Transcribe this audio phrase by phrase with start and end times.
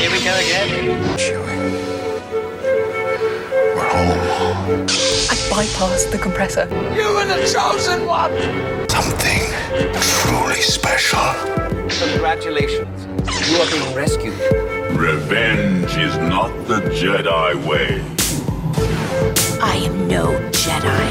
[0.00, 0.68] Here we go again.
[1.18, 1.56] Chewie.
[3.76, 4.86] We're home.
[5.28, 6.66] I bypassed the compressor.
[6.96, 8.32] You were the chosen one.
[8.88, 9.42] Something
[10.00, 11.20] truly special.
[12.08, 13.06] Congratulations.
[13.50, 14.32] You are being rescued.
[14.98, 18.02] Revenge is not the Jedi way.
[19.60, 21.10] I am no Jedi.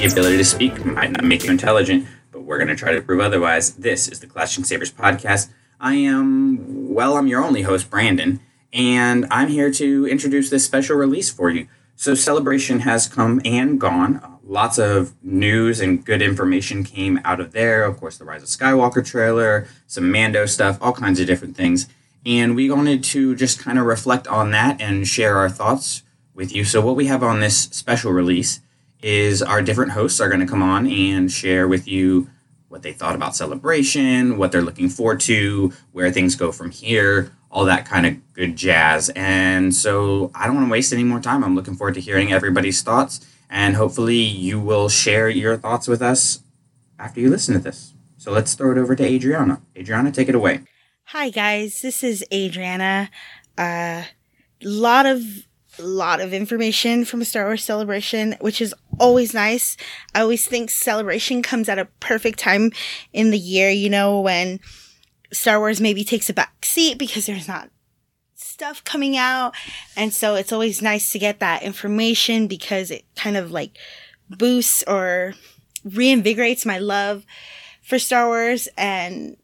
[0.00, 3.02] The ability to speak might not make you intelligent, but we're going to try to
[3.02, 3.74] prove otherwise.
[3.74, 5.50] This is the Clashing Sabers podcast.
[5.78, 8.40] I am, well, I'm your only host, Brandon,
[8.72, 11.68] and I'm here to introduce this special release for you.
[11.94, 14.38] So, Celebration has come and gone.
[14.42, 17.84] Lots of news and good information came out of there.
[17.84, 21.86] Of course, the Rise of Skywalker trailer, some Mando stuff, all kinds of different things.
[22.24, 26.54] And we wanted to just kind of reflect on that and share our thoughts with
[26.54, 26.64] you.
[26.64, 28.60] So, what we have on this special release
[29.02, 32.30] is our different hosts are going to come on and share with you
[32.68, 37.32] what they thought about celebration, what they're looking forward to, where things go from here,
[37.50, 39.10] all that kind of good jazz.
[39.10, 41.42] And so I don't want to waste any more time.
[41.42, 46.02] I'm looking forward to hearing everybody's thoughts, and hopefully you will share your thoughts with
[46.02, 46.42] us
[46.98, 47.94] after you listen to this.
[48.18, 49.62] So let's throw it over to Adriana.
[49.76, 50.60] Adriana, take it away.
[51.04, 53.08] Hi guys, this is Adriana.
[53.56, 54.04] A uh,
[54.62, 55.22] lot of
[55.78, 59.76] lot of information from Star Wars Celebration, which is always nice.
[60.14, 62.72] I always think Celebration comes at a perfect time
[63.12, 64.60] in the year, you know, when
[65.32, 67.70] Star Wars maybe takes a back seat because there's not
[68.34, 69.54] stuff coming out.
[69.96, 73.76] And so it's always nice to get that information because it kind of like
[74.28, 75.34] boosts or
[75.86, 77.24] reinvigorates my love
[77.82, 79.36] for Star Wars and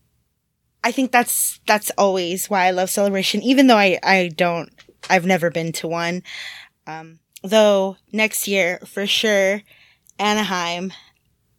[0.82, 4.70] I think that's that's always why I love celebration even though I I don't
[5.08, 6.22] I've never been to one.
[6.86, 9.62] Um, though next year for sure,
[10.18, 10.92] Anaheim,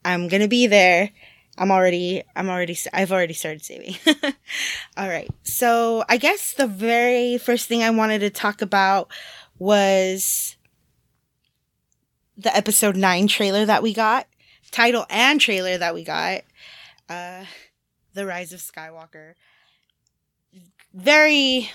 [0.05, 1.11] I'm gonna be there.
[1.58, 3.95] I'm already, I'm already, I've already started saving.
[4.97, 5.30] All right.
[5.44, 9.11] So I guess the very first thing I wanted to talk about
[9.59, 10.58] was
[12.38, 14.28] the episode nine trailer that we got,
[14.72, 16.41] title and trailer that we got,
[17.09, 17.46] uh,
[18.13, 19.34] The Rise of Skywalker.
[20.94, 21.69] Very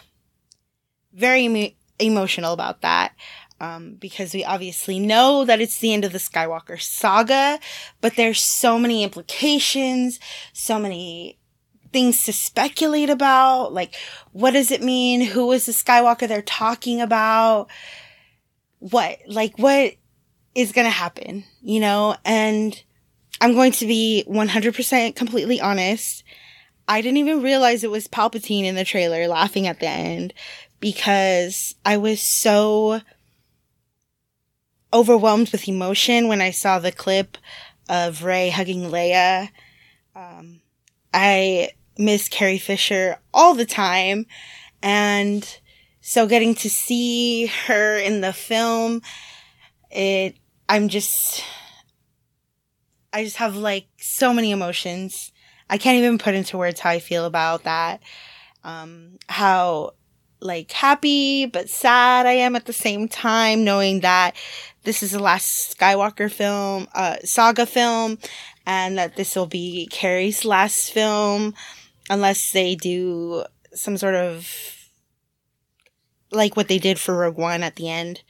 [1.12, 3.12] very emo- emotional about that.
[3.62, 7.60] Um, because we obviously know that it's the end of the Skywalker saga,
[8.00, 10.18] but there's so many implications,
[10.54, 11.38] so many
[11.92, 13.72] things to speculate about.
[13.72, 13.94] Like,
[14.32, 15.20] what does it mean?
[15.20, 17.68] Who is the Skywalker they're talking about?
[18.78, 19.94] What, like, what
[20.54, 21.44] is going to happen?
[21.60, 22.82] You know, and
[23.40, 26.24] I'm going to be 100% completely honest.
[26.88, 30.34] I didn't even realize it was Palpatine in the trailer laughing at the end
[30.80, 33.00] because I was so
[34.92, 37.38] overwhelmed with emotion when I saw the clip
[37.88, 39.50] of Rey hugging Leia.
[40.14, 40.60] Um,
[41.12, 44.26] I miss Carrie Fisher all the time.
[44.82, 45.46] And
[46.00, 49.02] so getting to see her in the film,
[49.90, 50.36] it,
[50.68, 51.44] I'm just,
[53.12, 55.32] I just have like so many emotions.
[55.68, 58.00] I can't even put into words how I feel about that.
[58.64, 59.94] Um, how
[60.40, 64.34] like happy but sad I am at the same time, knowing that
[64.84, 68.18] this is the last Skywalker film, uh, saga film,
[68.66, 71.54] and that this will be Carrie's last film,
[72.08, 74.90] unless they do some sort of
[76.32, 78.22] like what they did for Rogue One at the end,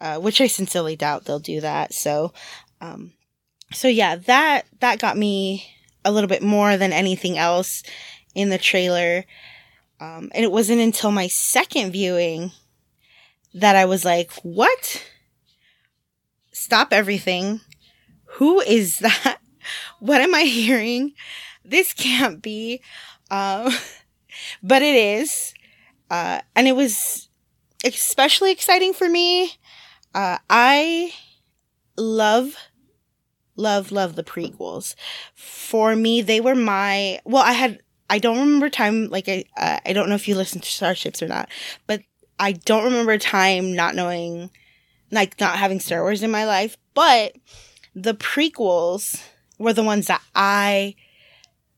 [0.00, 1.94] uh, which I sincerely doubt they'll do that.
[1.94, 2.32] So,
[2.80, 3.12] um,
[3.72, 5.66] so yeah, that that got me
[6.04, 7.82] a little bit more than anything else
[8.34, 9.24] in the trailer.
[10.04, 12.52] Um, and it wasn't until my second viewing
[13.54, 15.02] that I was like, what?
[16.52, 17.60] Stop everything.
[18.34, 19.38] Who is that?
[20.00, 21.14] What am I hearing?
[21.64, 22.82] This can't be.
[23.30, 23.72] Um,
[24.62, 25.54] but it is.
[26.10, 27.30] Uh, and it was
[27.82, 29.52] especially exciting for me.
[30.14, 31.14] Uh, I
[31.96, 32.56] love,
[33.56, 34.96] love, love the prequels.
[35.34, 37.80] For me, they were my, well, I had
[38.14, 41.20] I don't remember time like I uh, I don't know if you listen to Starships
[41.20, 41.48] or not,
[41.88, 42.02] but
[42.38, 44.50] I don't remember time not knowing
[45.10, 47.34] like not having Star Wars in my life, but
[47.92, 49.20] the prequels
[49.58, 50.94] were the ones that I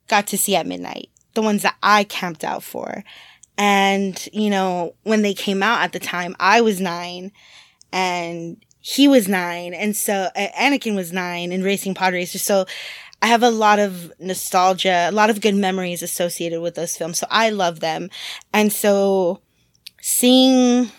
[0.09, 3.03] got to see at midnight, the ones that I camped out for.
[3.57, 7.33] And, you know, when they came out at the time, I was 9
[7.93, 12.39] and he was 9 and so uh, Anakin was 9 in Racing Pod Racer.
[12.39, 12.67] So
[13.23, 17.19] I have a lot of nostalgia, a lot of good memories associated with those films.
[17.19, 18.11] So I love them.
[18.53, 19.41] And so
[20.01, 20.91] seeing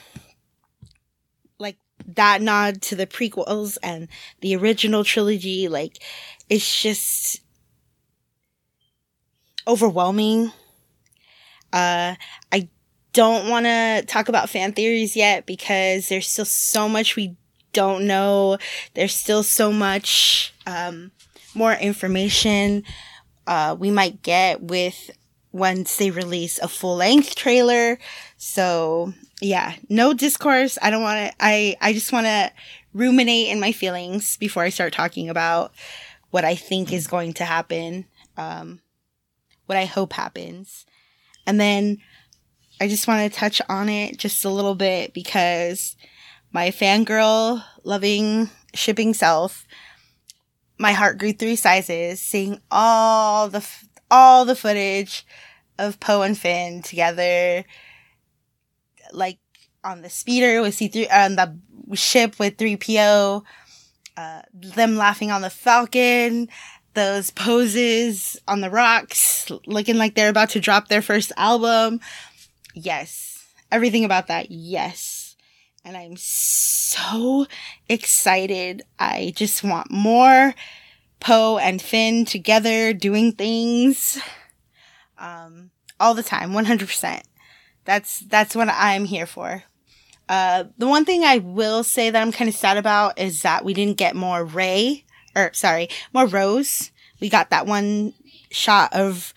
[1.59, 1.77] like
[2.15, 4.07] that nod to the prequels and
[4.41, 6.01] the original trilogy, like
[6.49, 7.41] it's just,
[9.67, 10.51] overwhelming.
[11.73, 12.15] Uh,
[12.51, 12.69] I
[13.13, 17.35] don't want to talk about fan theories yet because there's still so much we
[17.73, 18.57] don't know.
[18.93, 21.11] There's still so much um,
[21.55, 22.83] more information
[23.47, 25.09] uh, we might get with
[25.51, 27.97] once they release a full length trailer.
[28.37, 30.77] So yeah, no discourse.
[30.81, 31.35] I don't want to.
[31.39, 32.51] I I just want to
[32.93, 35.73] ruminate in my feelings before I start talking about
[36.31, 38.05] what I think is going to happen.
[38.35, 38.81] Um,
[39.65, 40.85] what I hope happens,
[41.45, 41.97] and then
[42.79, 45.95] I just want to touch on it just a little bit because
[46.51, 49.65] my fangirl loving shipping self,
[50.77, 53.67] my heart grew three sizes seeing all the
[54.09, 55.25] all the footage
[55.77, 57.65] of Poe and Finn together,
[59.11, 59.39] like
[59.83, 61.57] on the speeder with C three on the
[61.93, 63.43] ship with three PO,
[64.15, 66.49] uh, them laughing on the Falcon,
[66.93, 71.99] those poses on the rocks, looking like they're about to drop their first album.
[72.73, 74.51] Yes, everything about that.
[74.51, 75.16] Yes.
[75.85, 77.47] And I'm so
[77.87, 78.83] excited.
[78.99, 80.53] I just want more
[81.19, 84.19] Poe and Finn together doing things
[85.17, 87.21] um, all the time, 100%.
[87.85, 89.63] That's that's what I'm here for.
[90.27, 93.63] Uh, the one thing I will say that I'm kind of sad about is that
[93.63, 96.91] we didn't get more Rey, or sorry, more Rose.
[97.21, 98.13] We got that one
[98.51, 99.33] shot of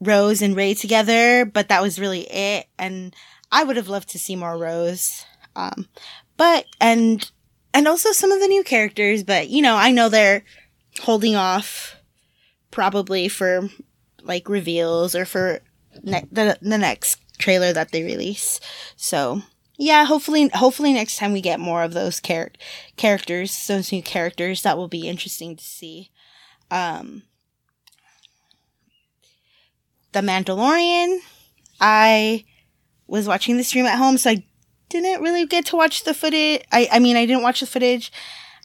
[0.00, 2.66] Rose and Rey together, but that was really it.
[2.78, 3.16] And
[3.50, 5.24] I would have loved to see more Rose.
[5.56, 5.88] Um,
[6.36, 7.30] but, and,
[7.72, 10.44] and also some of the new characters, but you know, I know they're
[11.02, 11.96] holding off
[12.70, 13.68] probably for
[14.22, 15.60] like reveals or for
[16.02, 18.60] ne- the, the next trailer that they release.
[18.96, 19.42] So,
[19.76, 22.52] yeah, hopefully, hopefully next time we get more of those char-
[22.96, 26.10] characters, those new characters, that will be interesting to see.
[26.70, 27.22] Um,
[30.12, 31.18] the Mandalorian,
[31.80, 32.44] I
[33.06, 34.44] was watching the stream at home, so I
[35.02, 36.62] didn't really get to watch the footage.
[36.72, 38.12] I, I mean, I didn't watch the footage.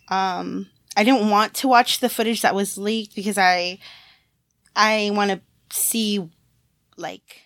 [0.10, 3.80] Um, I didn't want to watch the footage that was leaked because I,
[4.76, 5.42] I want to
[5.76, 6.30] see,
[6.98, 7.42] like,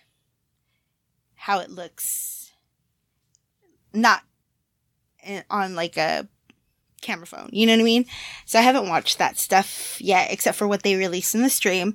[1.34, 2.52] how it looks.
[3.92, 4.22] Not
[5.48, 6.28] on like a
[7.00, 7.48] camera phone.
[7.52, 8.06] You know what I mean?
[8.44, 11.94] So I haven't watched that stuff yet, except for what they released in the stream.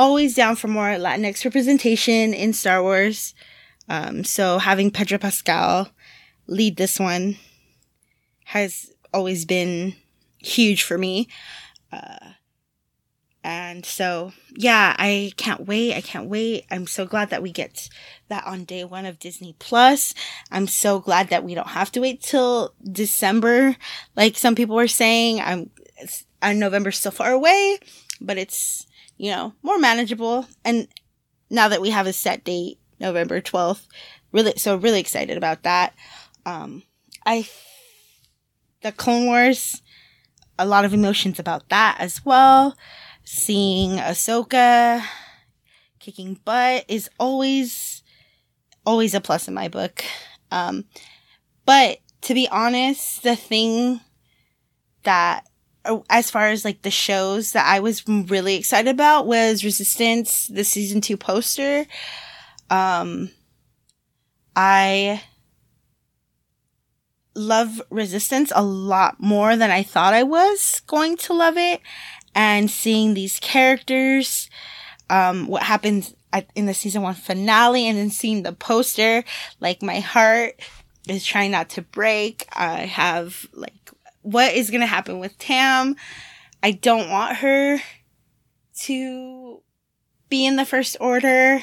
[0.00, 3.34] Always down for more Latinx representation in Star Wars.
[3.86, 5.90] Um, so having Pedro Pascal
[6.46, 7.36] lead this one
[8.44, 9.94] has always been
[10.38, 11.28] huge for me.
[11.92, 12.30] Uh,
[13.44, 15.94] and so, yeah, I can't wait.
[15.94, 16.64] I can't wait.
[16.70, 17.90] I'm so glad that we get
[18.28, 20.14] that on day one of Disney Plus.
[20.50, 23.76] I'm so glad that we don't have to wait till December,
[24.16, 25.42] like some people were saying.
[25.42, 25.68] I'm,
[26.40, 27.78] and November's still far away,
[28.18, 28.86] but it's
[29.20, 30.46] you know, more manageable.
[30.64, 30.88] And
[31.50, 33.86] now that we have a set date, November 12th,
[34.32, 35.92] really, so really excited about that.
[36.46, 36.84] Um,
[37.26, 37.46] I,
[38.80, 39.82] the Clone Wars,
[40.58, 42.78] a lot of emotions about that as well.
[43.22, 45.04] Seeing Ahsoka
[45.98, 48.02] kicking butt is always,
[48.86, 50.02] always a plus in my book.
[50.50, 50.86] Um,
[51.66, 54.00] but to be honest, the thing
[55.02, 55.44] that
[56.08, 60.64] as far as like the shows that I was really excited about was Resistance, the
[60.64, 61.86] season two poster.
[62.68, 63.30] Um,
[64.54, 65.22] I
[67.34, 71.80] love Resistance a lot more than I thought I was going to love it.
[72.34, 74.48] And seeing these characters,
[75.08, 79.24] um, what happens at, in the season one finale and then seeing the poster,
[79.58, 80.60] like my heart
[81.08, 82.46] is trying not to break.
[82.52, 83.90] I have like
[84.22, 85.96] what is going to happen with Tam.
[86.62, 87.78] I don't want her
[88.80, 89.62] to
[90.28, 91.62] be in the first order.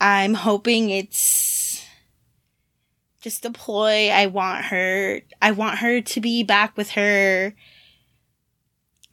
[0.00, 1.84] I'm hoping it's
[3.20, 4.08] just a ploy.
[4.08, 7.54] I want her I want her to be back with her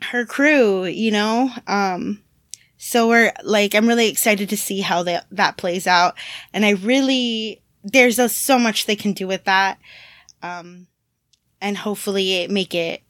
[0.01, 1.51] her crew, you know?
[1.67, 2.23] Um
[2.77, 6.15] so we're like I'm really excited to see how that that plays out
[6.53, 9.77] and I really there's a, so much they can do with that.
[10.41, 10.87] Um
[11.61, 13.01] and hopefully make it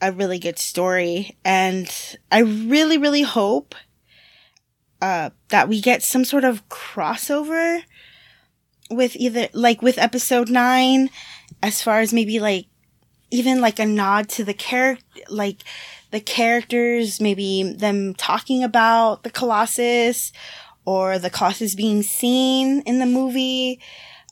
[0.00, 1.36] a really good story.
[1.44, 1.90] And
[2.30, 3.74] I really, really hope
[5.00, 7.82] uh, that we get some sort of crossover
[8.90, 11.10] with either like with episode nine,
[11.62, 12.66] as far as maybe like
[13.30, 15.62] even like a nod to the character, like
[16.10, 20.32] the characters, maybe them talking about the Colossus
[20.84, 23.80] or the Colossus being seen in the movie.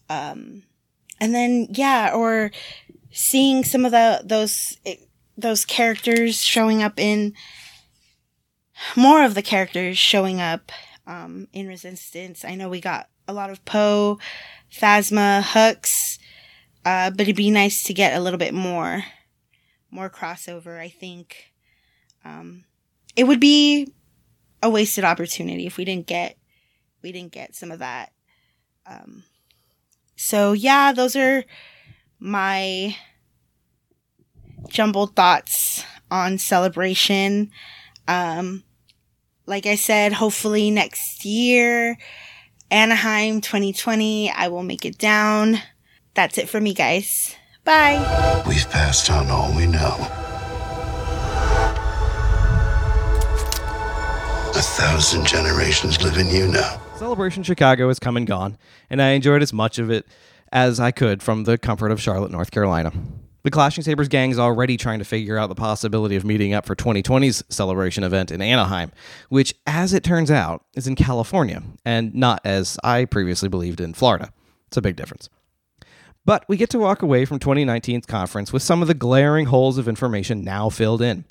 [0.09, 0.63] Um,
[1.21, 2.53] and then yeah, or
[3.15, 4.77] seeing some of the those
[5.39, 7.33] those characters showing up in
[8.97, 10.73] more of the characters showing up
[11.07, 12.45] um, in Resistance.
[12.45, 14.19] I know we got a lot of Poe,
[14.71, 16.19] Phasma, Hux,
[16.85, 19.05] uh, but it'd be nice to get a little bit more,
[19.91, 20.79] more crossover.
[20.79, 21.53] I think
[22.25, 22.65] um,
[23.15, 23.93] it would be
[24.61, 26.37] a wasted opportunity if we didn't get
[27.03, 28.13] we didn't get some of that.
[28.87, 29.25] Um,
[30.17, 31.45] so yeah, those are
[32.25, 32.97] my
[34.71, 37.51] jumbled thoughts on celebration.
[38.09, 38.65] Um,
[39.45, 41.99] like I said, hopefully next year,
[42.71, 45.59] Anaheim 2020, I will make it down.
[46.15, 47.37] That's it for me, guys.
[47.63, 48.43] Bye.
[48.49, 49.95] We've passed on all we know.
[54.57, 56.81] A thousand generations live in you now.
[56.97, 58.57] Celebration Chicago has come and gone,
[58.89, 60.07] and I enjoyed as much of it
[60.55, 62.93] as I could from the comfort of Charlotte, North Carolina.
[63.43, 66.65] The Clashing Sabres gang is already trying to figure out the possibility of meeting up
[66.65, 68.91] for 2020's celebration event in Anaheim,
[69.29, 73.93] which, as it turns out, is in California and not, as I previously believed, in
[73.93, 74.33] Florida.
[74.69, 75.29] It's a big difference.
[76.25, 79.77] But we get to walk away from 2019's conference with some of the glaring holes
[79.77, 81.27] of information now filled in.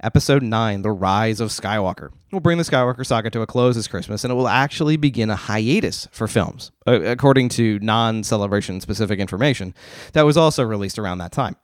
[0.00, 3.88] Episode 9, The Rise of Skywalker, will bring the Skywalker saga to a close this
[3.88, 8.80] Christmas, and it will actually begin a hiatus for films, uh, according to non celebration
[8.80, 9.74] specific information
[10.12, 11.56] that was also released around that time.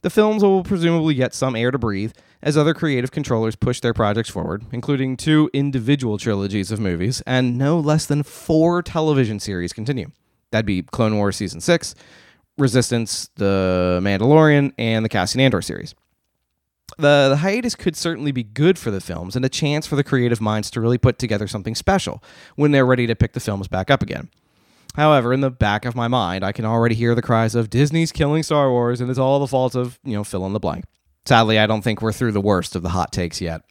[0.00, 3.92] The films will presumably get some air to breathe as other creative controllers push their
[3.92, 9.74] projects forward, including two individual trilogies of movies and no less than four television series
[9.74, 10.10] continue.
[10.50, 11.94] That'd be Clone Wars Season 6,
[12.56, 15.94] Resistance, The Mandalorian, and the Cassian Andor series
[16.98, 20.04] the, the hiatus could certainly be good for the films and a chance for the
[20.04, 22.22] creative minds to really put together something special
[22.54, 24.30] when they're ready to pick the films back up again.
[24.94, 28.12] However, in the back of my mind, I can already hear the cries of Disney's
[28.12, 30.84] killing Star Wars and it's all the fault of, you know, fill in the blank.
[31.26, 33.62] Sadly, I don't think we're through the worst of the hot takes yet.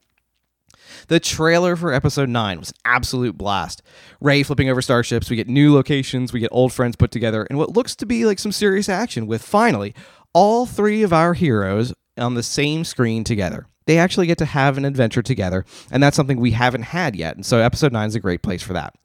[1.07, 3.81] The trailer for episode 9 was an absolute blast.
[4.19, 7.57] Rey flipping over starships, we get new locations, we get old friends put together, and
[7.57, 9.93] what looks to be like some serious action with finally
[10.33, 13.67] all three of our heroes on the same screen together.
[13.85, 17.35] They actually get to have an adventure together, and that's something we haven't had yet.
[17.35, 18.95] And so episode 9 is a great place for that.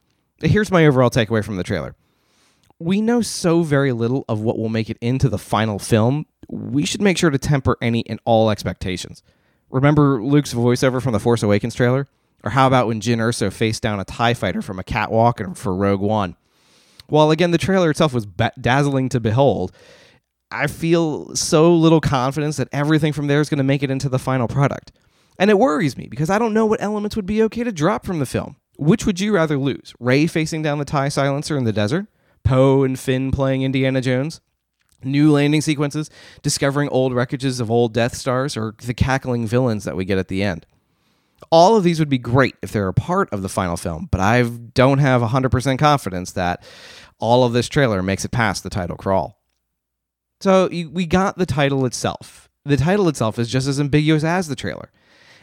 [0.40, 1.94] Here's my overall takeaway from the trailer.
[2.78, 6.24] We know so very little of what will make it into the final film.
[6.48, 9.22] We should make sure to temper any and all expectations.
[9.68, 12.06] Remember Luke's voiceover from the Force Awakens trailer?
[12.42, 15.74] Or how about when Jyn Erso faced down a TIE fighter from a catwalk for
[15.74, 16.36] Rogue One?
[17.06, 18.26] While again, the trailer itself was
[18.58, 19.72] dazzling to behold,
[20.52, 24.08] I feel so little confidence that everything from there is going to make it into
[24.08, 24.92] the final product.
[25.38, 28.04] And it worries me because I don't know what elements would be okay to drop
[28.04, 28.56] from the film.
[28.76, 29.94] Which would you rather lose?
[30.00, 32.06] Rey facing down the TIE silencer in the desert?
[32.42, 34.40] Poe and Finn playing Indiana Jones?
[35.02, 36.10] New landing sequences,
[36.42, 40.28] discovering old wreckages of old Death Stars, or the cackling villains that we get at
[40.28, 40.66] the end?
[41.50, 44.20] All of these would be great if they're a part of the final film, but
[44.20, 46.62] I don't have 100% confidence that
[47.18, 49.39] all of this trailer makes it past the title crawl.
[50.40, 52.48] So we got the title itself.
[52.64, 54.90] The title itself is just as ambiguous as the trailer.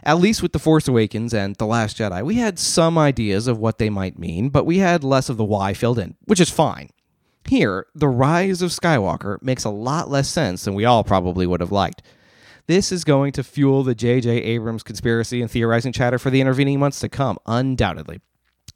[0.04, 3.58] At least with The Force Awakens and The Last Jedi, we had some ideas of
[3.58, 6.50] what they might mean, but we had less of the why filled in, which is
[6.50, 6.90] fine.
[7.48, 11.62] Here, The Rise of Skywalker makes a lot less sense than we all probably would
[11.62, 12.04] have liked.
[12.68, 14.30] This is going to fuel the J.J.
[14.30, 18.20] Abrams conspiracy and theorizing chatter for the intervening months to come, undoubtedly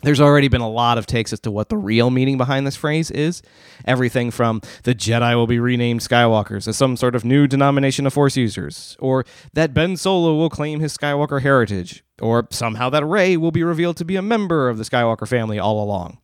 [0.03, 2.75] there's already been a lot of takes as to what the real meaning behind this
[2.75, 3.41] phrase is.
[3.85, 8.13] Everything from the Jedi will be renamed Skywalkers as some sort of new denomination of
[8.13, 13.37] Force users, or that Ben Solo will claim his Skywalker heritage, or somehow that Rey
[13.37, 16.17] will be revealed to be a member of the Skywalker family all along.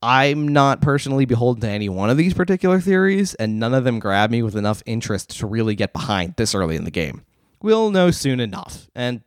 [0.00, 3.98] I'm not personally beholden to any one of these particular theories, and none of them
[3.98, 7.22] grab me with enough interest to really get behind this early in the game.
[7.60, 9.22] We'll know soon enough, and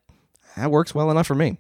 [0.55, 1.57] that works well enough for me.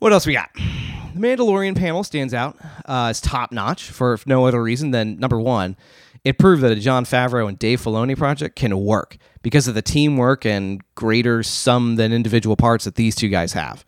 [0.00, 0.48] What else we got?
[0.54, 2.56] The Mandalorian panel stands out
[2.88, 5.76] uh, as top notch for no other reason than number one,
[6.24, 9.82] it proved that a Jon Favreau and Dave Filoni project can work because of the
[9.82, 13.84] teamwork and greater sum than individual parts that these two guys have.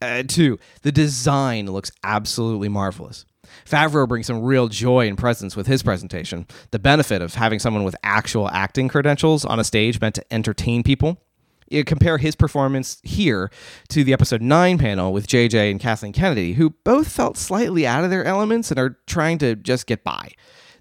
[0.00, 3.26] Uh, two, the design looks absolutely marvelous.
[3.66, 6.46] Favreau brings some real joy and presence with his presentation.
[6.70, 10.82] The benefit of having someone with actual acting credentials on a stage meant to entertain
[10.82, 11.20] people
[11.72, 13.50] Uh, compare his performance here
[13.88, 18.04] to the episode 9 panel with JJ and Kathleen Kennedy, who both felt slightly out
[18.04, 20.32] of their elements and are trying to just get by.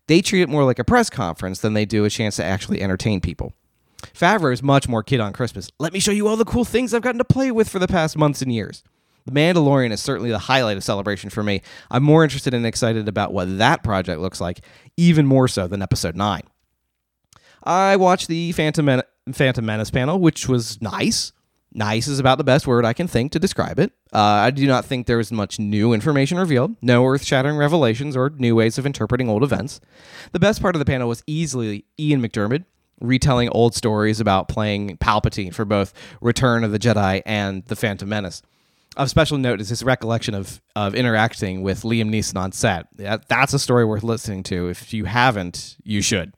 [0.08, 2.82] They treat it more like a press conference than they do a chance to actually
[2.82, 3.54] entertain people.
[4.14, 5.70] Favreau is much more kid on Christmas.
[5.80, 7.88] Let me show you all the cool things I've gotten to play with for the
[7.88, 8.84] past months and years.
[9.26, 11.62] The Mandalorian is certainly the highlight of Celebration for me.
[11.92, 14.62] I'm more interested and excited about what that project looks like,
[14.98, 16.42] even more so than Episode 9.
[17.64, 21.32] I watched the Phantom, Men- Phantom Menace panel, which was nice.
[21.74, 23.94] Nice is about the best word I can think to describe it.
[24.12, 28.18] Uh, I do not think there was much new information revealed, no earth shattering revelations
[28.18, 29.80] or new ways of interpreting old events.
[30.34, 32.66] The best part of the panel was easily Ian McDiarmid
[33.00, 38.08] retelling old stories about playing Palpatine for both Return of the Jedi and The Phantom
[38.08, 38.42] Menace.
[38.98, 42.88] Of special note is his recollection of, of interacting with Liam Neeson on set.
[42.98, 44.68] That, that's a story worth listening to.
[44.68, 46.34] If you haven't, you should.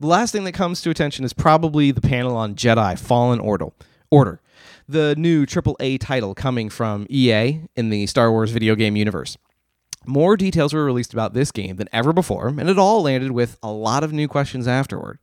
[0.00, 3.66] The last thing that comes to attention is probably the panel on Jedi Fallen Order.
[4.12, 4.40] Order,
[4.88, 9.36] the new AAA title coming from EA in the Star Wars video game universe.
[10.06, 13.58] More details were released about this game than ever before, and it all landed with
[13.60, 15.18] a lot of new questions afterward.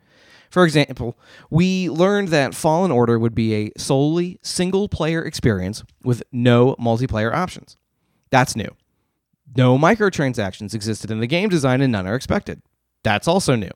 [0.50, 1.18] For example,
[1.50, 7.34] we learned that Fallen Order would be a solely single player experience with no multiplayer
[7.34, 7.78] options.
[8.30, 8.76] That's new.
[9.56, 12.62] No microtransactions existed in the game design and none are expected.
[13.04, 13.72] That's also new.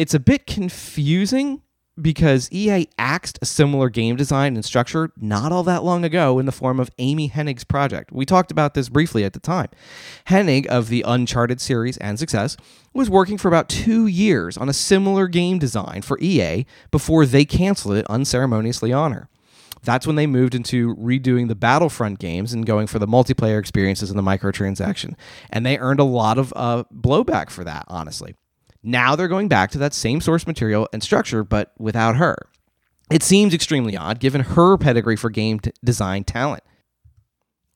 [0.00, 1.60] It's a bit confusing
[2.00, 6.46] because EA axed a similar game design and structure not all that long ago in
[6.46, 8.10] the form of Amy Hennig's project.
[8.10, 9.68] We talked about this briefly at the time.
[10.28, 12.56] Hennig of the Uncharted series and Success
[12.94, 17.44] was working for about two years on a similar game design for EA before they
[17.44, 19.28] canceled it unceremoniously on her.
[19.82, 24.08] That's when they moved into redoing the Battlefront games and going for the multiplayer experiences
[24.08, 25.12] and the microtransaction.
[25.50, 28.34] And they earned a lot of uh, blowback for that, honestly.
[28.82, 32.36] Now they're going back to that same source material and structure, but without her.
[33.10, 36.62] It seems extremely odd given her pedigree for game t- design talent.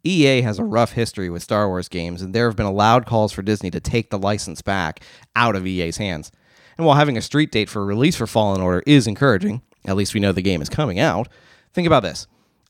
[0.04, 3.32] EA has a rough history with Star Wars games, and there have been loud calls
[3.32, 5.02] for Disney to take the license back
[5.34, 6.30] out of EA's hands.
[6.76, 10.14] And while having a street date for release for Fallen Order is encouraging, at least
[10.14, 11.28] we know the game is coming out,
[11.73, 12.26] think about this.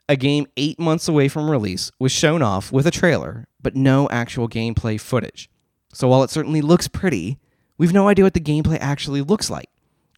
[0.08, 4.08] A game eight months away from release was shown off with a trailer, but no
[4.10, 5.50] actual gameplay footage.
[5.92, 7.38] So while it certainly looks pretty,
[7.78, 9.68] We've no idea what the gameplay actually looks like.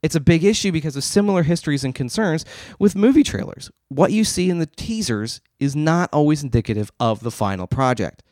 [0.03, 2.45] It's a big issue because of similar histories and concerns
[2.79, 3.71] with movie trailers.
[3.89, 8.23] What you see in the teasers is not always indicative of the final project.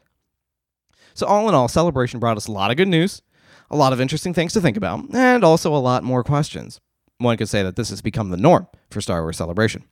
[1.14, 3.22] So, all in all, Celebration brought us a lot of good news,
[3.70, 6.80] a lot of interesting things to think about, and also a lot more questions.
[7.18, 9.84] One could say that this has become the norm for Star Wars Celebration.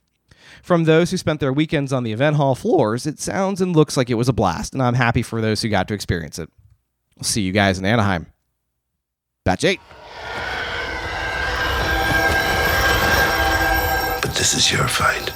[0.61, 3.97] From those who spent their weekends on the event hall floors, it sounds and looks
[3.97, 6.49] like it was a blast, and I'm happy for those who got to experience it.
[7.15, 8.27] We'll see you guys in Anaheim.
[9.45, 9.79] Batch 8.
[14.21, 15.33] But this is your fight.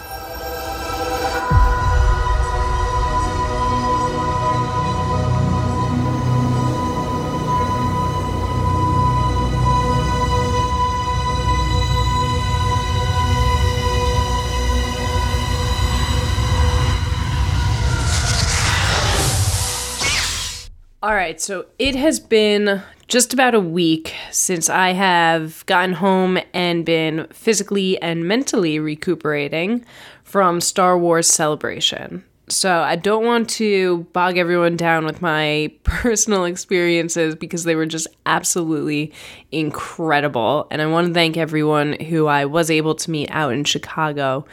[21.04, 26.40] All right, so it has been just about a week since I have gotten home
[26.54, 29.86] and been physically and mentally recuperating
[30.24, 32.24] from Star Wars Celebration.
[32.50, 37.86] So I don't want to bog everyone down with my personal experiences because they were
[37.86, 39.14] just absolutely
[39.52, 40.68] incredible.
[40.72, 44.46] And I want to thank everyone who I was able to meet out in Chicago.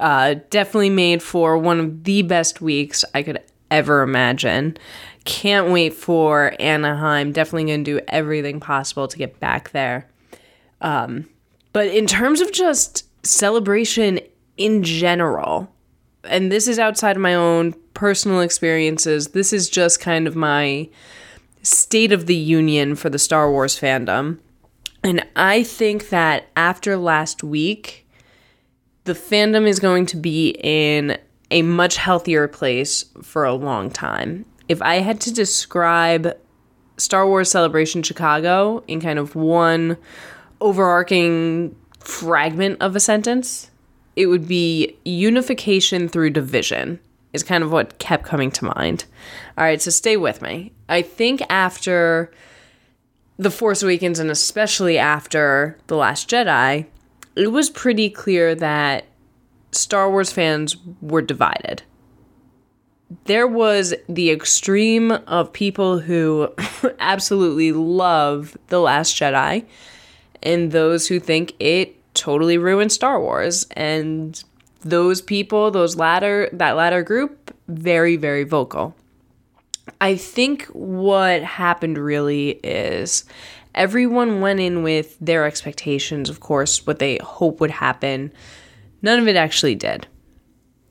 [0.00, 4.76] Uh, definitely made for one of the best weeks I could ever imagine.
[5.24, 7.32] Can't wait for Anaheim.
[7.32, 10.08] Definitely going to do everything possible to get back there.
[10.80, 11.28] Um,
[11.72, 14.20] but in terms of just celebration
[14.56, 15.70] in general,
[16.24, 20.88] and this is outside of my own personal experiences, this is just kind of my
[21.62, 24.38] state of the union for the Star Wars fandom.
[25.02, 28.06] And I think that after last week,
[29.04, 31.18] the fandom is going to be in
[31.50, 36.36] a much healthier place for a long time if I had to describe
[36.96, 39.96] Star Wars Celebration Chicago in kind of one
[40.60, 43.70] overarching fragment of a sentence,
[44.16, 47.00] it would be unification through division,
[47.32, 49.04] is kind of what kept coming to mind.
[49.58, 50.72] All right, so stay with me.
[50.88, 52.30] I think after
[53.38, 56.86] The Force Awakens, and especially after The Last Jedi,
[57.34, 59.06] it was pretty clear that
[59.72, 61.82] Star Wars fans were divided
[63.24, 66.52] there was the extreme of people who
[66.98, 69.64] absolutely love The Last Jedi
[70.42, 73.66] and those who think it totally ruined Star Wars.
[73.72, 74.42] And
[74.80, 78.94] those people, those latter that latter group, very, very vocal.
[80.00, 83.24] I think what happened really is
[83.74, 88.32] everyone went in with their expectations, of course, what they hope would happen.
[89.02, 90.06] None of it actually did.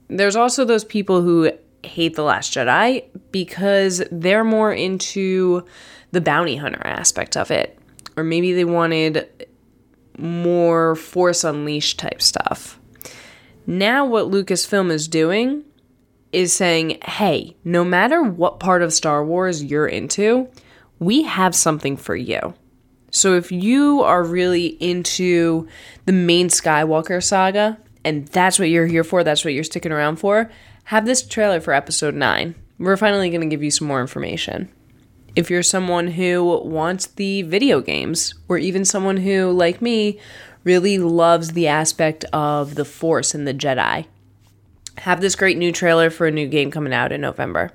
[0.10, 1.52] There's also those people who
[1.84, 5.66] hate The Last Jedi because they're more into
[6.12, 7.78] the bounty hunter aspect of it.
[8.16, 9.48] Or maybe they wanted
[10.18, 12.80] more Force Unleashed type stuff.
[13.66, 15.64] Now, what Lucasfilm is doing
[16.32, 20.50] is saying, hey, no matter what part of Star Wars you're into,
[21.00, 22.54] we have something for you.
[23.12, 25.68] So if you are really into
[26.06, 30.18] the main Skywalker saga, and that's what you're here for, that's what you're sticking around
[30.18, 30.52] for,
[30.86, 32.56] have this trailer for episode 9.
[32.80, 34.70] We're finally going to give you some more information.
[35.36, 40.20] If you're someone who wants the video games, or even someone who, like me,
[40.64, 44.06] really loves the aspect of the Force and the Jedi,
[45.00, 47.72] have this great new trailer for a new game coming out in November.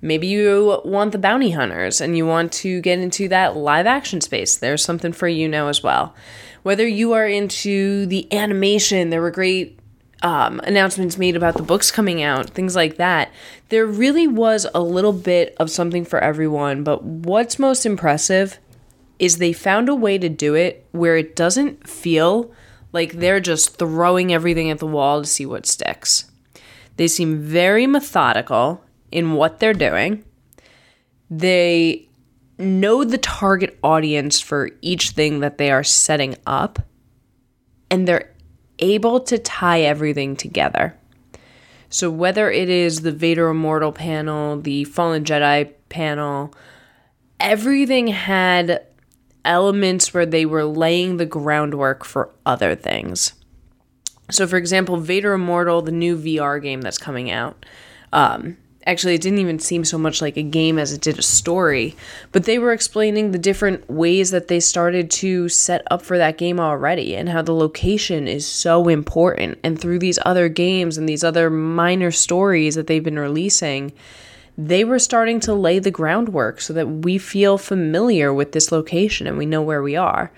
[0.00, 4.20] Maybe you want the bounty hunters and you want to get into that live action
[4.20, 4.56] space.
[4.56, 6.14] There's something for you now as well.
[6.62, 9.78] Whether you are into the animation, there were great
[10.22, 13.32] um, announcements made about the books coming out, things like that.
[13.68, 18.58] There really was a little bit of something for everyone, but what's most impressive
[19.18, 22.52] is they found a way to do it where it doesn't feel
[22.92, 26.30] like they're just throwing everything at the wall to see what sticks.
[26.96, 30.24] They seem very methodical in what they're doing.
[31.30, 32.08] They
[32.58, 36.78] know the target audience for each thing that they are setting up,
[37.90, 38.33] and they're
[38.78, 40.96] able to tie everything together.
[41.88, 46.52] So, whether it is the Vader Immortal panel, the Fallen Jedi panel,
[47.38, 48.84] everything had
[49.44, 53.34] elements where they were laying the groundwork for other things.
[54.30, 57.64] So, for example, Vader Immortal, the new VR game that's coming out,
[58.12, 58.56] um,
[58.86, 61.96] actually, it didn't even seem so much like a game as it did a story,
[62.32, 66.38] but they were explaining the different ways that they started to set up for that
[66.38, 69.58] game already and how the location is so important.
[69.62, 73.92] And through these other games and these other minor stories that they've been releasing,
[74.56, 79.26] they were starting to lay the groundwork so that we feel familiar with this location
[79.26, 80.30] and we know where we are.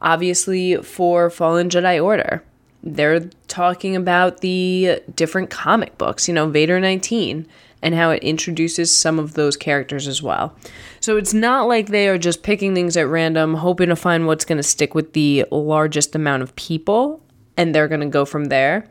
[0.00, 2.44] Obviously, for Fallen Jedi Order,
[2.82, 7.46] they're talking about the different comic books, you know, Vader 19,
[7.84, 10.56] and how it introduces some of those characters as well.
[10.98, 14.44] So it's not like they are just picking things at random, hoping to find what's
[14.44, 17.22] going to stick with the largest amount of people,
[17.56, 18.90] and they're going to go from there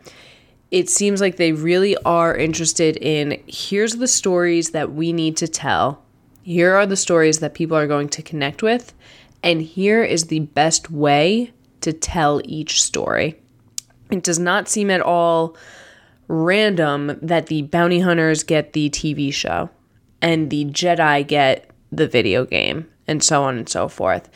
[0.74, 5.48] it seems like they really are interested in here's the stories that we need to
[5.48, 6.04] tell.
[6.42, 8.92] Here are the stories that people are going to connect with,
[9.44, 13.40] and here is the best way to tell each story.
[14.10, 15.56] It does not seem at all
[16.28, 19.70] random that the bounty hunters get the TV show
[20.22, 24.30] and the Jedi get the video game and so on and so forth.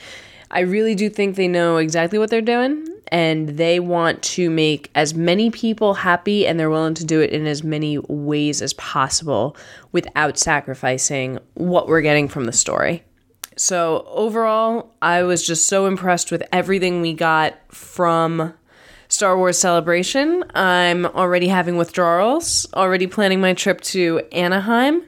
[0.51, 4.91] I really do think they know exactly what they're doing and they want to make
[4.95, 8.73] as many people happy and they're willing to do it in as many ways as
[8.73, 9.55] possible
[9.91, 13.03] without sacrificing what we're getting from the story.
[13.55, 18.53] So, overall, I was just so impressed with everything we got from
[19.09, 20.43] Star Wars Celebration.
[20.53, 25.03] I'm already having withdrawals, already planning my trip to Anaheim.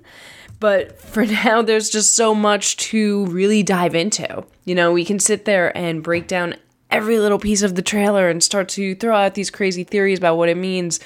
[0.60, 4.46] But for now, there's just so much to really dive into.
[4.66, 6.56] You know, we can sit there and break down
[6.92, 10.38] every little piece of the trailer and start to throw out these crazy theories about
[10.38, 11.00] what it means.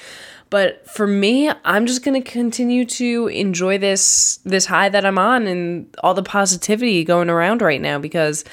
[0.50, 5.18] But for me, I'm just going to continue to enjoy this this high that I'm
[5.18, 8.44] on and all the positivity going around right now because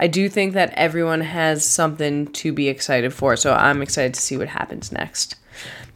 [0.00, 3.36] I do think that everyone has something to be excited for.
[3.36, 5.36] So I'm excited to see what happens next.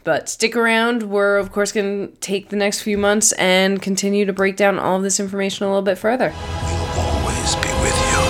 [0.03, 1.01] But stick around.
[1.09, 4.77] We're, of course, going to take the next few months and continue to break down
[4.77, 6.29] all of this information a little bit further.
[6.29, 8.21] We'll always be with you.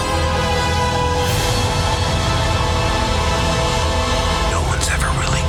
[4.51, 5.43] No one's ever really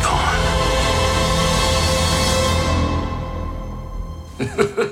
[4.74, 4.82] gone.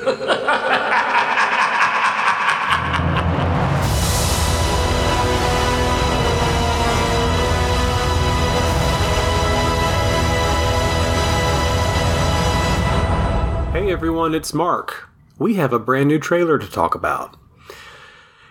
[13.85, 15.11] Hey everyone, it's Mark.
[15.39, 17.37] We have a brand new trailer to talk about.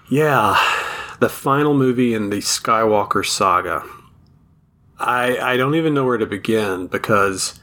[0.08, 0.56] Yeah,
[1.20, 3.84] the final movie in the Skywalker saga.
[5.00, 7.60] I I don't even know where to begin because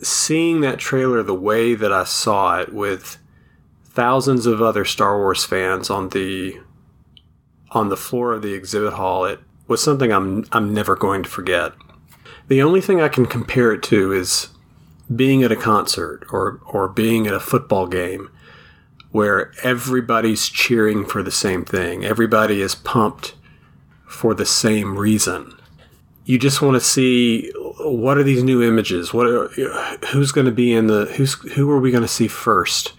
[0.00, 3.18] seeing that trailer the way that I saw it with
[3.84, 6.58] thousands of other Star Wars fans on the
[7.72, 11.28] on the floor of the exhibit hall, it was something I'm I'm never going to
[11.28, 11.74] forget.
[12.48, 14.48] The only thing I can compare it to is
[15.14, 18.30] being at a concert or or being at a football game
[19.10, 22.04] where everybody's cheering for the same thing.
[22.04, 23.34] Everybody is pumped
[24.06, 25.54] for the same reason.
[26.24, 29.14] You just want to see what are these new images?
[29.14, 29.48] What are,
[30.10, 32.92] who's going to be in the who's who are we going to see first?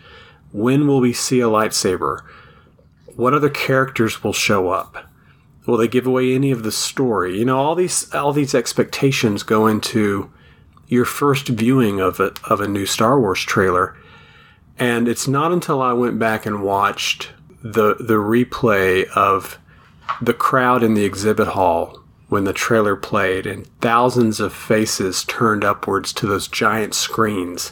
[0.51, 2.21] When will we see a lightsaber?
[3.15, 5.09] What other characters will show up?
[5.65, 7.37] Will they give away any of the story?
[7.37, 10.31] You know, all these all these expectations go into
[10.87, 13.95] your first viewing of it of a new Star Wars trailer.
[14.79, 19.57] And it's not until I went back and watched the the replay of
[20.21, 25.63] the crowd in the exhibit hall when the trailer played and thousands of faces turned
[25.63, 27.71] upwards to those giant screens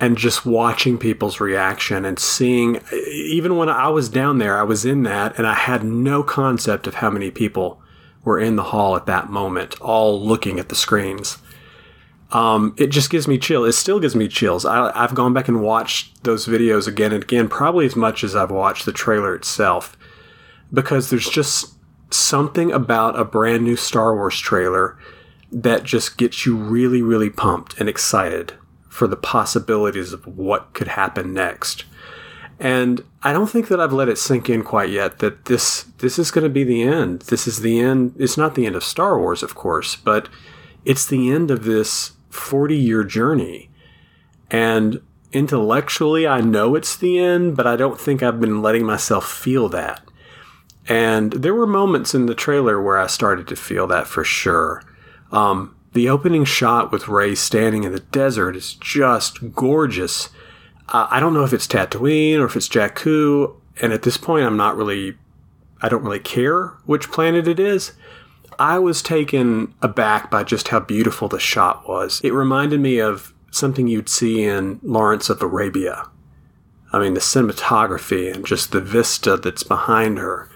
[0.00, 4.84] and just watching people's reaction and seeing even when I was down there I was
[4.84, 7.80] in that and I had no concept of how many people
[8.24, 11.38] were in the hall at that moment all looking at the screens
[12.34, 13.64] um, it just gives me chill.
[13.64, 14.66] It still gives me chills.
[14.66, 18.34] I, I've gone back and watched those videos again and again, probably as much as
[18.34, 19.96] I've watched the trailer itself,
[20.72, 21.74] because there's just
[22.10, 24.98] something about a brand new Star Wars trailer
[25.52, 28.54] that just gets you really, really pumped and excited
[28.88, 31.84] for the possibilities of what could happen next.
[32.58, 36.18] And I don't think that I've let it sink in quite yet that this this
[36.18, 37.22] is going to be the end.
[37.22, 38.14] This is the end.
[38.18, 40.28] It's not the end of Star Wars, of course, but
[40.84, 43.70] it's the end of this 40 year journey.
[44.50, 45.00] And
[45.32, 49.68] intellectually, I know it's the end, but I don't think I've been letting myself feel
[49.70, 50.02] that.
[50.88, 54.82] And there were moments in the trailer where I started to feel that for sure.
[55.32, 60.28] Um, the opening shot with Rey standing in the desert is just gorgeous.
[60.88, 64.44] Uh, I don't know if it's Tatooine or if it's Jakku, and at this point,
[64.44, 65.16] I'm not really,
[65.80, 67.92] I don't really care which planet it is.
[68.58, 72.20] I was taken aback by just how beautiful the shot was.
[72.22, 76.08] It reminded me of something you'd see in Lawrence of Arabia.
[76.92, 80.48] I mean, the cinematography and just the vista that's behind her.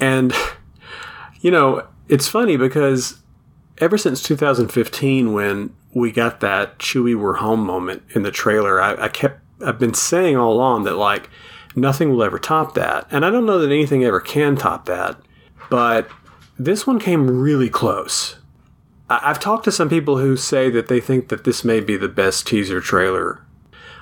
[0.00, 0.32] And,
[1.40, 3.20] you know, it's funny because
[3.78, 9.04] ever since 2015, when we got that Chewie We're Home moment in the trailer, I,
[9.04, 11.28] I kept, I've been saying all along that, like,
[11.74, 13.06] nothing will ever top that.
[13.10, 15.18] And I don't know that anything ever can top that.
[15.70, 16.08] But
[16.58, 18.36] this one came really close.
[19.08, 21.96] I- have talked to some people who say that they think that this may be
[21.96, 23.40] the best teaser trailer.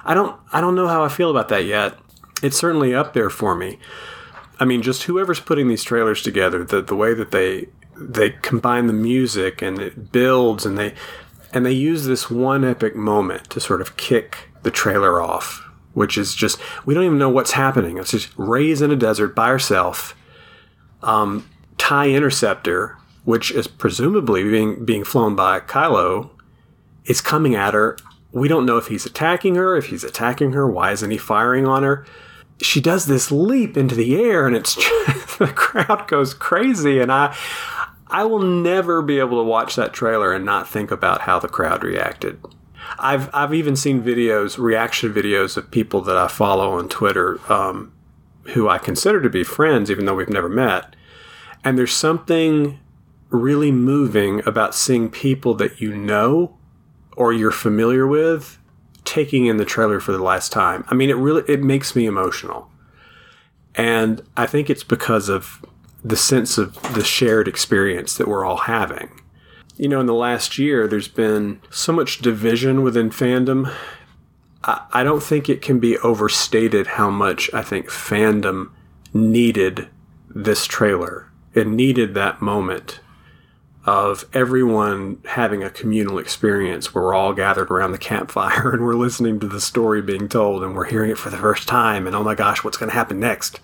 [0.04, 1.98] I don't I don't know how I feel about that yet.
[2.42, 3.78] It's certainly up there for me.
[4.60, 8.86] I mean, just whoever's putting these trailers together, the the way that they they combine
[8.86, 10.94] the music and it builds and they
[11.52, 16.18] and they use this one epic moment to sort of kick the trailer off, which
[16.18, 17.98] is just we don't even know what's happening.
[17.98, 20.16] It's just Rey's in a desert by herself.
[21.02, 21.48] Um,
[21.84, 26.30] TIE Interceptor, which is presumably being being flown by Kylo,
[27.04, 27.98] is coming at her.
[28.32, 31.66] We don't know if he's attacking her, if he's attacking her, why isn't he firing
[31.66, 32.06] on her?
[32.62, 34.74] She does this leap into the air and it's
[35.36, 37.36] the crowd goes crazy and I
[38.06, 41.48] I will never be able to watch that trailer and not think about how the
[41.48, 42.40] crowd reacted.
[42.98, 47.92] I've I've even seen videos, reaction videos of people that I follow on Twitter, um,
[48.54, 50.96] who I consider to be friends, even though we've never met,
[51.64, 52.78] and there's something
[53.30, 56.56] really moving about seeing people that you know
[57.16, 58.58] or you're familiar with
[59.04, 60.84] taking in the trailer for the last time.
[60.88, 62.70] I mean, it really it makes me emotional.
[63.74, 65.64] And I think it's because of
[66.04, 69.20] the sense of the shared experience that we're all having.
[69.76, 73.74] You know, in the last year, there's been so much division within fandom.
[74.62, 78.70] I, I don't think it can be overstated how much I think fandom
[79.12, 79.88] needed
[80.28, 83.00] this trailer it needed that moment
[83.86, 88.94] of everyone having a communal experience where we're all gathered around the campfire and we're
[88.94, 92.16] listening to the story being told and we're hearing it for the first time and
[92.16, 93.60] oh my gosh, what's going to happen next?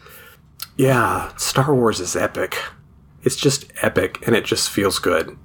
[0.76, 2.57] Yeah, Star Wars is epic.
[3.22, 5.37] It's just epic and it just feels good.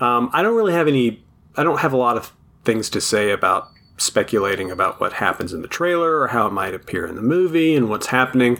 [0.00, 1.24] Um, I don't really have any,
[1.56, 2.32] I don't have a lot of
[2.64, 6.74] things to say about speculating about what happens in the trailer or how it might
[6.74, 8.58] appear in the movie and what's happening.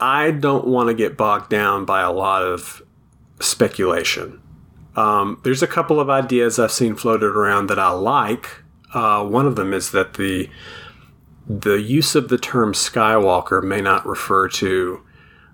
[0.00, 2.82] I don't want to get bogged down by a lot of
[3.40, 4.40] speculation.
[4.96, 8.62] Um, there's a couple of ideas I've seen floated around that I like.
[8.92, 10.48] Uh, one of them is that the
[11.48, 15.02] the use of the term Skywalker may not refer to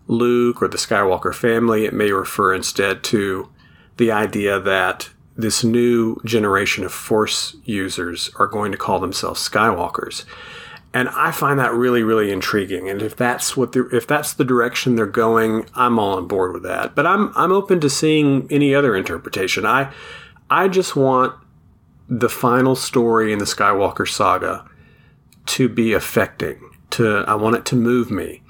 [0.09, 1.85] Luke or the Skywalker family.
[1.85, 3.49] It may refer instead to
[3.97, 10.25] the idea that this new generation of Force users are going to call themselves Skywalkers
[10.95, 12.89] and I find that really, really intriguing.
[12.89, 16.53] And if that's what the, if that's the direction they're going, I'm all on board
[16.55, 16.95] with that.
[16.95, 19.67] But I'm I'm open to seeing any other interpretation.
[19.67, 19.93] I
[20.49, 21.35] I just want
[22.09, 24.65] the final story in the Skywalker saga
[25.47, 26.61] to be affecting.
[26.91, 28.43] To I want it to move me.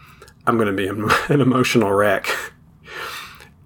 [0.47, 0.87] I'm going to be
[1.33, 2.29] an emotional wreck.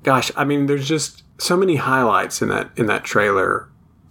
[0.04, 3.68] gosh, I mean, there's just so many highlights in that in that trailer.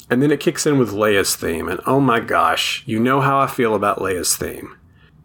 [0.09, 3.39] And then it kicks in with Leia's theme, and oh my gosh, you know how
[3.39, 4.77] I feel about Leia's theme.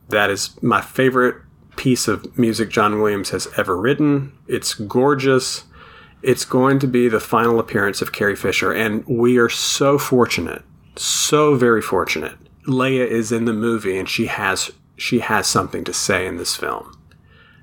[0.09, 1.37] That is my favorite
[1.77, 4.33] piece of music John Williams has ever written.
[4.49, 5.65] It's gorgeous.
[6.23, 10.63] It's going to be the final appearance of Carrie Fisher, and we are so fortunate,
[10.97, 12.37] so very fortunate.
[12.67, 16.57] Leia is in the movie, and she has she has something to say in this
[16.57, 16.93] film,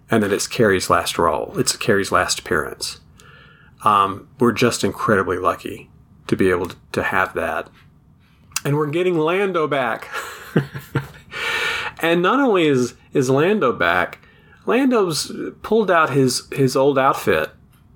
[0.10, 1.54] and that it's Carrie's last role.
[1.58, 3.00] It's Carrie's last appearance.
[3.84, 5.90] Um, we're just incredibly lucky
[6.30, 7.70] to be able to have that,
[8.64, 10.08] and we're getting Lando back.
[12.02, 14.20] and not only is is Lando back,
[14.66, 15.32] Lando's
[15.64, 17.50] pulled out his his old outfit,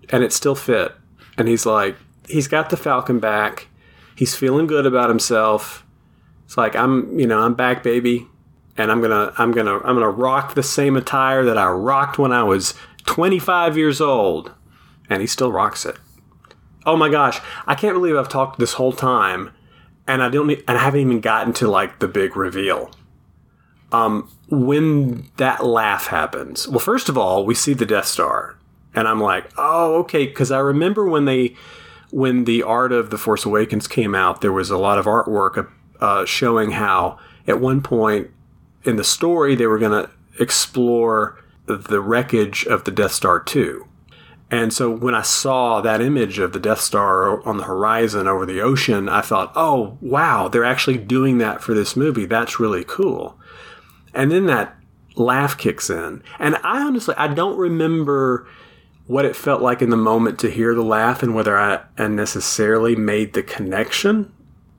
[0.09, 0.93] and it still fit.
[1.37, 1.95] And he's like,
[2.27, 3.67] he's got the Falcon back.
[4.15, 5.85] He's feeling good about himself.
[6.45, 8.27] It's like I'm, you know, I'm back, baby,
[8.77, 12.31] and I'm gonna, I'm gonna, I'm gonna rock the same attire that I rocked when
[12.31, 12.73] I was
[13.05, 14.51] 25 years old,
[15.09, 15.97] and he still rocks it.
[16.85, 19.51] Oh my gosh, I can't believe I've talked this whole time,
[20.07, 22.91] and I don't, and I haven't even gotten to like the big reveal.
[23.91, 28.57] Um, when that laugh happens, well, first of all, we see the Death Star,
[28.93, 31.55] and I'm like, oh, okay, because I remember when they,
[32.11, 35.69] when the art of the Force Awakens came out, there was a lot of artwork
[35.99, 37.17] uh, showing how
[37.47, 38.29] at one point
[38.83, 43.87] in the story they were going to explore the wreckage of the Death Star 2.
[44.53, 48.45] And so when I saw that image of the Death Star on the horizon over
[48.45, 52.27] the ocean, I thought, oh, wow, they're actually doing that for this movie.
[52.27, 53.35] That's really cool.
[54.13, 54.77] And then that
[55.15, 56.21] laugh kicks in.
[56.37, 58.47] And I honestly, I don't remember
[59.07, 62.95] what it felt like in the moment to hear the laugh and whether I, necessarily
[62.95, 64.31] made the connection.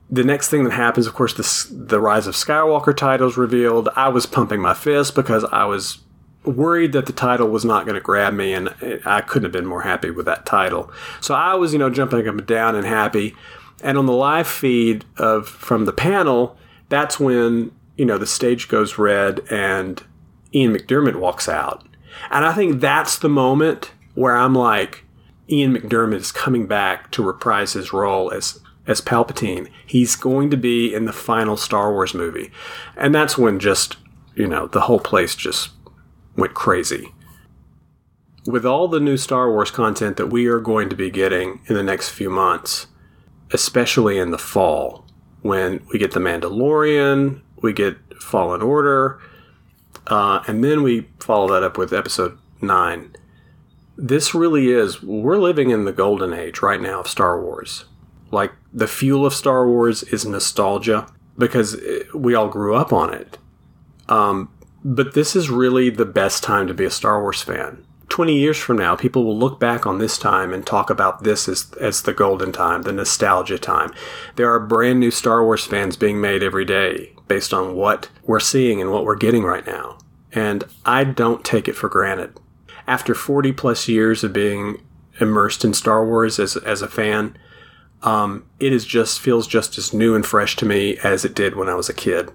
[0.09, 3.89] The next thing that happens, of course, the, the Rise of Skywalker title is revealed.
[3.97, 5.99] I was pumping my fist because I was
[6.47, 8.73] worried that the title was not going to grab me, and
[9.05, 10.91] I couldn't have been more happy with that title.
[11.21, 13.35] So I was, you know, jumping up and down and happy.
[13.83, 16.57] And on the live feed of from the panel,
[16.89, 20.03] that's when you know the stage goes red and
[20.53, 21.85] Ian McDiarmid walks out,
[22.31, 25.03] and I think that's the moment where I'm like,
[25.49, 29.69] Ian McDiarmid is coming back to reprise his role as as Palpatine.
[29.85, 32.51] He's going to be in the final Star Wars movie,
[32.95, 33.97] and that's when just
[34.35, 35.71] you know the whole place just
[36.35, 37.13] went crazy.
[38.45, 41.75] With all the new Star Wars content that we are going to be getting in
[41.75, 42.87] the next few months,
[43.51, 45.05] especially in the fall,
[45.41, 49.19] when we get The Mandalorian, we get Fallen Order,
[50.07, 53.15] uh, and then we follow that up with Episode 9.
[53.97, 57.85] This really is, we're living in the golden age right now of Star Wars.
[58.31, 61.77] Like, the fuel of Star Wars is nostalgia because
[62.13, 63.37] we all grew up on it.
[64.09, 64.51] Um,
[64.87, 67.83] but this is really the best time to be a Star Wars fan.
[68.09, 71.49] 20 years from now, people will look back on this time and talk about this
[71.49, 73.91] as, as the golden time, the nostalgia time.
[74.35, 78.39] There are brand new Star Wars fans being made every day based on what we're
[78.39, 79.97] seeing and what we're getting right now.
[80.31, 82.39] And I don't take it for granted.
[82.85, 84.83] After 40 plus years of being
[85.19, 87.35] immersed in Star Wars as, as a fan,
[88.03, 91.55] um, it is just feels just as new and fresh to me as it did
[91.55, 92.31] when I was a kid.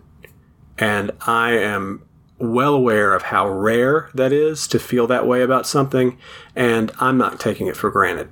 [0.78, 2.02] And I am
[2.40, 6.18] well aware of how rare that is to feel that way about something,
[6.56, 8.30] and I'm not taking it for granted.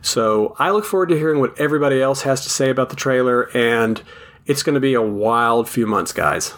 [0.00, 3.50] So I look forward to hearing what everybody else has to say about the trailer,
[3.56, 4.00] and
[4.46, 6.54] it's going to be a wild few months, guys.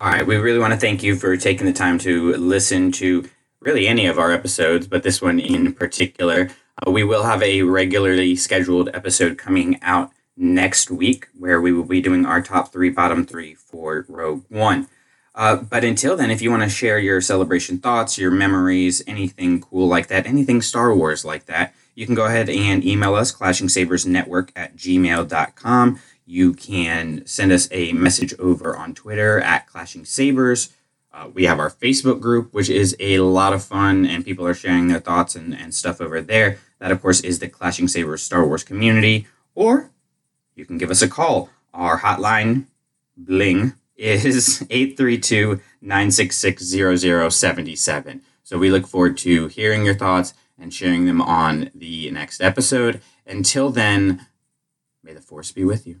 [0.00, 3.28] All right, we really want to thank you for taking the time to listen to
[3.60, 6.50] really any of our episodes, but this one in particular.
[6.86, 11.84] Uh, we will have a regularly scheduled episode coming out next week where we will
[11.84, 14.88] be doing our top three, bottom three for Rogue One.
[15.34, 19.60] Uh, but until then, if you want to share your celebration thoughts, your memories, anything
[19.60, 23.32] cool like that, anything Star Wars like that, you can go ahead and email us,
[23.34, 26.00] clashingsabersnetwork at gmail.com.
[26.26, 30.72] You can send us a message over on Twitter at Clashing Sabers.
[31.12, 34.54] Uh, we have our Facebook group, which is a lot of fun, and people are
[34.54, 36.58] sharing their thoughts and, and stuff over there.
[36.78, 39.26] That, of course, is the Clashing Sabers Star Wars community.
[39.54, 39.90] Or
[40.54, 41.50] you can give us a call.
[41.74, 42.66] Our hotline,
[43.16, 48.22] bling, is 832 966 0077.
[48.42, 53.00] So we look forward to hearing your thoughts and sharing them on the next episode.
[53.26, 54.26] Until then,
[55.02, 56.00] may the force be with you.